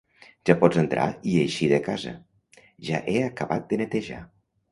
[0.49, 2.15] Ja pots entrar i eixir de casa,
[2.89, 4.21] ja he acabat de netejar.